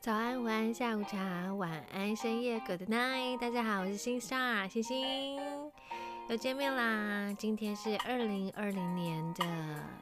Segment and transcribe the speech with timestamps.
[0.00, 3.36] 早安，午安，下午茶，晚安，深夜，Good night。
[3.38, 5.40] 大家好，我是星 star 星星，
[6.28, 7.34] 又见面啦。
[7.36, 9.44] 今天是二零二零年的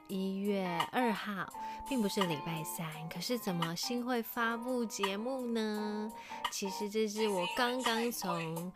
[0.06, 1.51] 一月二号，
[1.88, 2.86] 并不是礼拜三。
[3.09, 6.12] 可是怎么新会发布节目呢？
[6.52, 8.70] 其实这是我刚刚从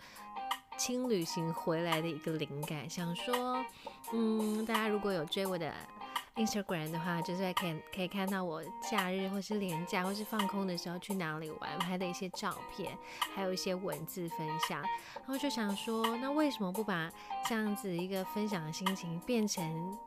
[0.79, 3.62] 轻旅行回来的一个灵感，想说，
[4.14, 5.71] 嗯，大家如果有追我的。
[6.41, 12.97] Instagram 的话，就是可以可以看到我假日或是连假或是放空的时候去哪里玩拍的一些照片，
[13.35, 14.81] 还有一些文字分享。
[14.81, 17.11] 然后就想说，那为什么不把
[17.48, 19.98] 这样子一个分享的心情变成？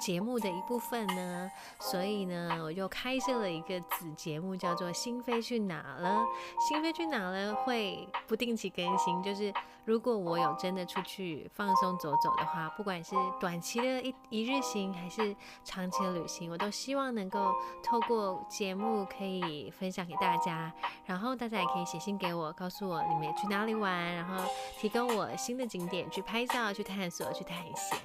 [0.00, 6.24] 节目的一部分呢，所以呢，我就开设了一个子节目，叫做《心飞去哪了》。
[6.68, 9.52] 心飞去哪了会不定期更新，就是
[9.84, 20.72] 如果我有真的出去放松走走的话，不管是短期的一一日行，还是长期的旅行，我都希望能够透过节目可以分享给大家。
[21.04, 24.42] 然后大家也可以写信给我，告诉我你们去哪里玩，然后
[24.78, 27.98] 提供我新的景点去拍照、去探索、去探险。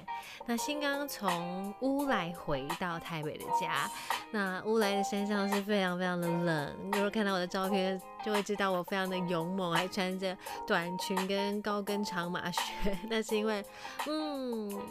[0.44, 1.74] 那新刚从。
[1.86, 3.88] 乌来回到台北的家，
[4.32, 6.76] 那乌来的山上是非常非常的冷。
[6.90, 12.60] 如果看到我的照片，就会知道我非常的勇猛，还穿着短裙跟高跟长马靴。
[13.08, 13.64] 那是因为，
[14.08, 14.82] 嗯，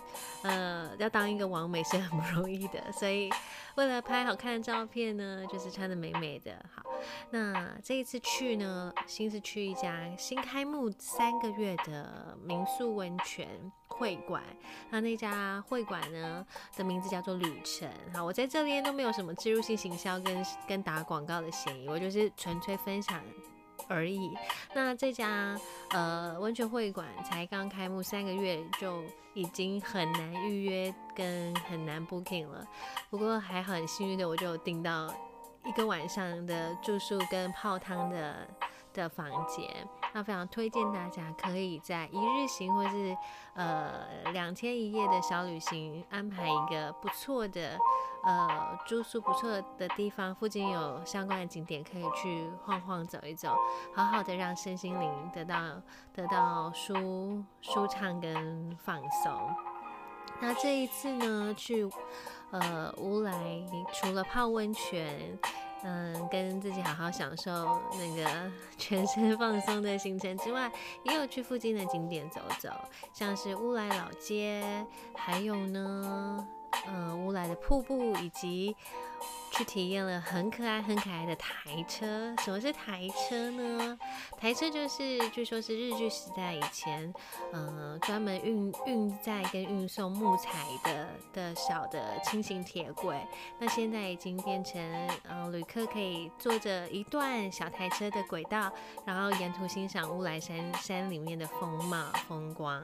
[0.43, 3.29] 呃，要当一个王美是很不容易的，所以
[3.75, 6.53] 为了拍好看的照片呢，就是穿的美美的。
[6.73, 6.81] 好，
[7.29, 13.49] 那这一次去呢，新是去一家新开幕三个月的民宿温泉
[13.87, 14.41] 会馆。
[14.89, 16.45] 那那家会馆呢
[16.85, 17.89] 名字叫做旅程。
[18.13, 23.21] 好，我在这边都没有什么植入性行销跟跟打广告的嫌疑，我就是纯粹分享。
[23.87, 24.33] 而已。
[24.73, 25.55] 那这家
[25.89, 32.65] 呃温泉会馆才刚开幕三个月，就已经很难预约跟很难 booking 了。
[33.11, 35.13] 不过还很幸运的，我就订到
[35.63, 38.47] 一个晚上的住宿跟泡汤的
[38.93, 39.69] 的房间。
[40.15, 43.17] 那非常推荐大家可以在一日行或是
[43.53, 43.91] 呃
[44.31, 47.77] 两天一夜的小旅行，安排一个不错的。
[48.23, 53.55] 呃，住宿不错的地方，附近有相关的景点可以去晃晃走一走，
[53.93, 55.55] 好好的让身心灵得到
[56.11, 59.55] 得到舒舒畅跟放松。
[60.39, 61.87] 那这一次呢，去
[62.49, 63.33] 呃乌来，
[63.93, 65.37] 除了泡温泉，
[65.87, 70.71] 嗯，跟自己好好享受那个 全身放松的行程之外，
[71.03, 72.69] 也有去附近的景点走走，
[73.13, 76.47] 像是乌来老街，还有呢。
[76.87, 78.75] 呃，乌来的瀑布，以及
[79.51, 82.35] 去体验了很可爱、很可爱的台车。
[82.43, 83.97] 什么是台车呢？
[84.37, 87.11] 台车就是据说是日据时代以前，
[87.53, 90.51] 呃，专门运运载跟运送木材
[90.83, 93.19] 的的小的轻型铁轨。
[93.57, 94.81] 那现在已经变成，
[95.23, 98.71] 呃，旅客可以坐着一段小台车的轨道，
[99.05, 102.83] 然后沿途欣赏乌来山山里面的风貌风光。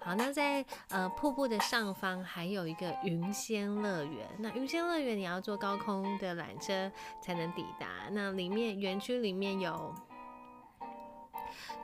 [0.00, 4.26] 好，那在呃瀑布的上方还有一个云仙乐园。
[4.38, 6.90] 那云仙乐园你要坐高空的缆车
[7.20, 8.08] 才能抵达。
[8.12, 9.94] 那里面园区里面有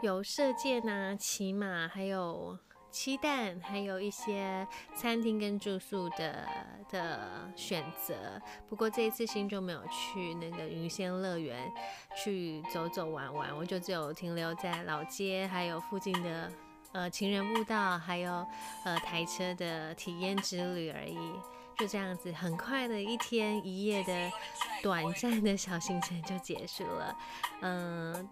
[0.01, 2.59] 有射箭啊、骑马，还有
[2.91, 6.47] 鸡蛋，还有一些餐厅跟住宿的
[6.91, 8.15] 的选择。
[8.69, 11.73] 不过这一次新就没有去那个云仙乐园
[12.23, 16.53] 去走走玩玩，我就只有停留在老街，还有附近的。
[16.95, 18.47] 呃，情人步道，还有
[18.85, 21.19] 呃台车的体验之旅而已，
[21.77, 24.31] 就这样子，很快的一天一夜的
[24.83, 27.17] 短暂的小行程就结束了，
[27.61, 28.29] 嗯。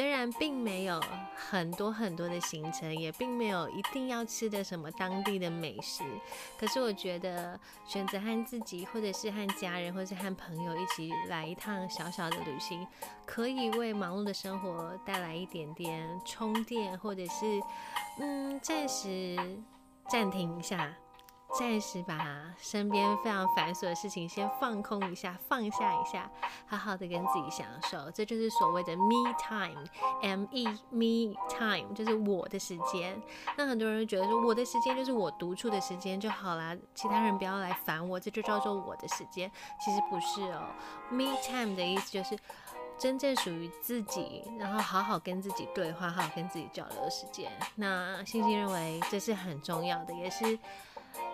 [0.00, 0.98] 虽然并没有
[1.36, 6.02] 很多很多的行程，也并没有一定要吃的什么当地的美食，
[6.58, 12.88] 可是我觉得选择和自己，或者是和家人，或者是和朋友一起来一趟小小的旅行，
[13.26, 17.60] 可以为忙碌的生活带来一点点充电，或者是
[18.20, 19.36] 嗯暂时
[20.08, 20.96] 暂停一下。
[21.58, 22.18] 暂时把
[22.58, 26.30] 身边非常繁琐的事情先放空一下，放下一下，
[26.66, 33.20] 好好的跟自己享受，这就是所谓的 me time，m e me time，就是我的时间。
[33.56, 39.50] 那很多人觉得说，我的时间就是我独处的时间就好啦，其他人不要来烦我，这就叫做我的时间。
[39.84, 40.68] 其实不是哦
[41.10, 42.38] ，me time 的意思就是
[42.96, 47.50] 真正属于自己，然后好好跟自己对话，好好跟自己交流的时间。
[47.74, 50.58] 那星星认为这是很重要的，也是。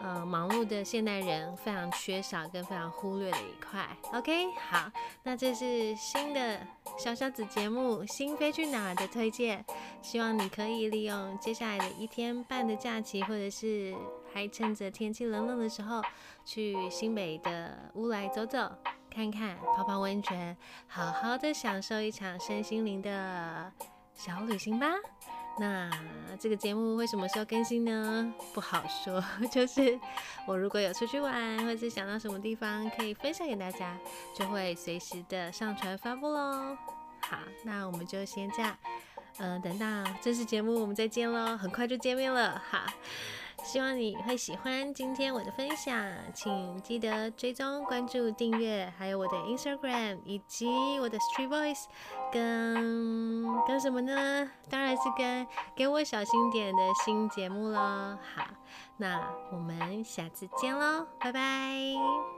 [0.01, 3.87] 呃，忙碌的现代人非常缺少跟非常忽略的一块。
[4.13, 4.91] OK，好，
[5.23, 6.61] 那这是新的
[6.99, 9.65] 小小子节目《心飞去哪儿》的推荐，
[10.03, 13.95] 希望你可以利用接下来的一天半的假期，或者是
[14.33, 16.03] 还趁着天气冷冷的时候，
[16.45, 18.71] 去新北的乌来走走。
[19.11, 20.55] 看看，泡泡温泉，
[20.87, 23.73] 好好的享受一场身心灵的
[24.13, 24.89] 小旅行吧。
[25.59, 25.91] 那
[26.39, 28.35] 这个节目会什么时候更新呢？
[28.53, 29.99] 不好说， 就是
[30.47, 33.99] 我如果有出去玩，或者想到什么地方可以分享给大家，
[34.35, 36.77] 就会随时的上传发布喽。
[37.21, 38.77] 好，那我们就先这样，
[39.39, 39.87] 嗯，等到
[40.21, 42.63] 正式节目我们再见喽，很快就见面了。
[42.71, 42.87] 哈。
[43.67, 46.01] 希望你会喜欢今天我的分享，
[46.33, 50.69] 请记得追踪、关注、订阅，还有我的 Instagram 以及
[51.01, 51.85] 我的 Street Voice，
[52.33, 54.49] 跟跟什么呢？
[54.71, 58.17] 当然是跟给我小心点的新节目喽。
[58.35, 58.47] 好，
[58.99, 59.21] 那
[59.51, 62.36] 我们下次见喽，拜拜。